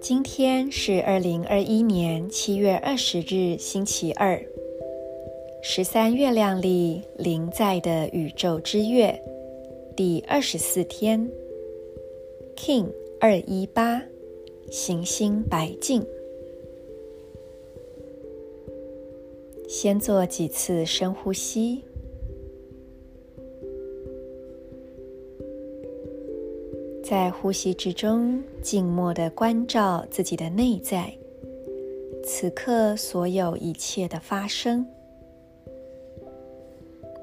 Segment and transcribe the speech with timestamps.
[0.00, 4.40] 今天是二零二一年七月二十日，星期二，
[5.62, 9.20] 十三月亮历零在的宇宙之月
[9.96, 11.30] 第二十四天
[12.56, 12.86] ，King
[13.20, 14.02] 二一八，
[14.70, 16.06] 行星白净。
[19.68, 21.82] 先做几次深呼吸。
[27.08, 31.16] 在呼吸之中，静默的关照自己的内在，
[32.24, 34.84] 此刻所有一切的发生，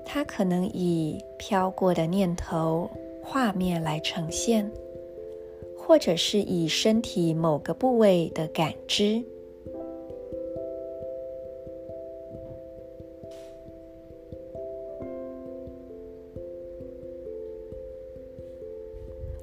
[0.05, 2.89] 它可能以飘过的念头、
[3.21, 4.71] 画面来呈现，
[5.77, 9.21] 或者是以身体某个部位的感知。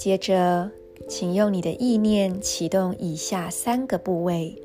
[0.00, 0.70] 接着，
[1.10, 4.56] 请用你的意念启动以下三个部位，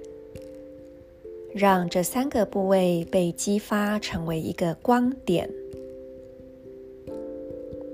[1.54, 5.50] 让这三个部位被激发成为一个光点：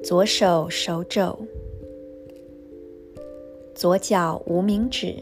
[0.04, 1.36] 左手手肘、
[3.74, 5.16] 左脚无名指、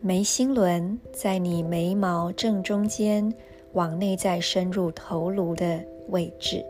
[0.00, 3.32] 眉心轮，在你眉毛正中间
[3.74, 6.64] 往内在深入头颅的位置。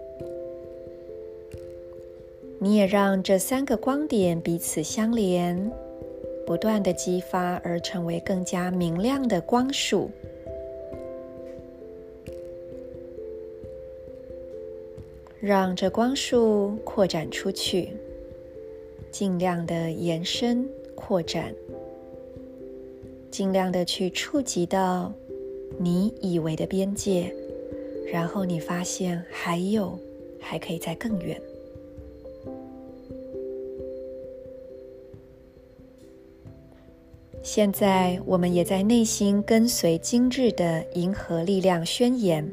[2.58, 5.70] 你也让这三个光点彼此相连，
[6.46, 10.10] 不断的激发而成为更加明亮的光束，
[15.38, 17.90] 让这光束扩展出去，
[19.10, 21.54] 尽量的延伸扩展，
[23.30, 25.12] 尽量的去触及到
[25.78, 27.30] 你以为的边界，
[28.10, 29.98] 然后你发现还有，
[30.40, 31.38] 还可以再更远。
[37.46, 42.44] 现在，我们也在内心跟随今日的银河力量宣言：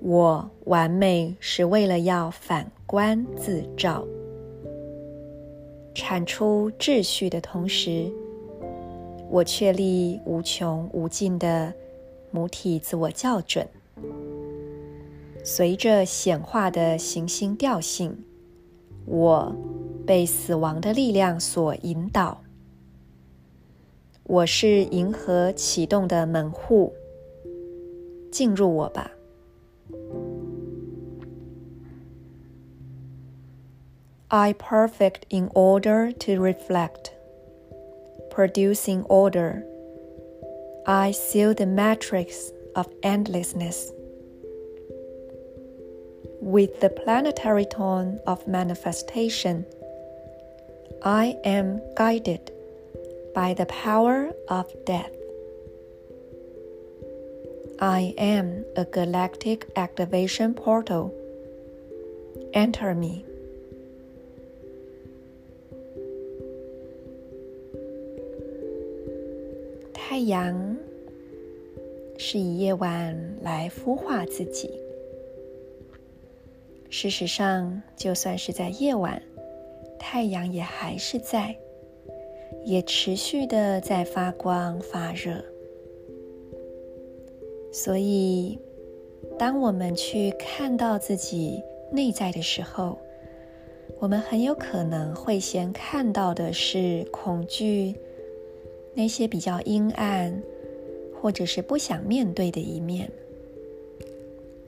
[0.00, 4.02] 我完美是为了要反观自照，
[5.94, 8.10] 产出秩序的同时，
[9.28, 11.70] 我确立无穷无尽的
[12.30, 13.68] 母体自我校准。
[15.44, 18.16] 随着显化的行星调性，
[19.04, 19.54] 我。
[20.06, 22.42] 被死亡的力量所引导。
[24.22, 26.92] 我是银河启动的门户，
[28.30, 29.10] 进入我吧。
[34.28, 37.12] I perfect in order to reflect,
[38.30, 39.62] producing order.
[40.84, 43.92] I seal the matrix of endlessness.
[46.40, 49.64] With the planetary tone of manifestation,
[51.02, 52.52] I am guided
[53.34, 55.12] by the power of death.
[57.78, 61.12] I am a galactic activation portal.
[62.52, 63.24] Enter me.
[69.92, 70.76] 太阳
[72.16, 74.70] 是以夜晚来孵化自己。
[76.88, 79.22] 事实上，就算是在夜晚。
[79.98, 81.56] 太阳也还是在，
[82.64, 85.44] 也持续的在发光发热。
[87.72, 88.58] 所以，
[89.38, 91.62] 当我们去看到自己
[91.92, 92.98] 内在的时候，
[93.98, 97.94] 我们很有可能会先看到的是恐惧，
[98.94, 100.42] 那些比较阴暗，
[101.20, 103.10] 或者是不想面对的一面。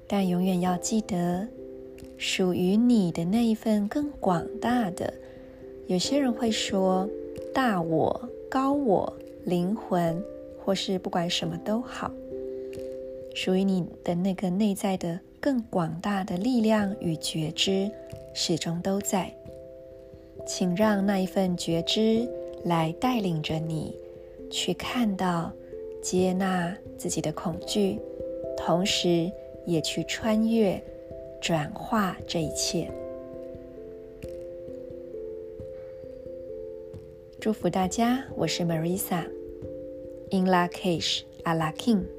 [0.06, 1.46] 但永远要记得，
[2.18, 5.14] 属于你的那一份更广大的。
[5.86, 7.08] 有些人会说
[7.54, 9.10] 大我、高我、
[9.44, 10.22] 灵魂，
[10.62, 12.10] 或是不管什么都好，
[13.34, 17.90] 属于你的那个内在的更广大的力量与觉知，
[18.34, 19.32] 始终都在。
[20.46, 22.28] 请让那一份觉知
[22.64, 23.94] 来带领着你，
[24.50, 25.52] 去看到、
[26.02, 27.98] 接纳自己的恐惧，
[28.56, 29.30] 同时
[29.66, 30.82] 也去穿越、
[31.40, 32.90] 转化这一切。
[37.40, 42.17] 祝福大家，我是 Marisa，In Lak'ech Ala K'in。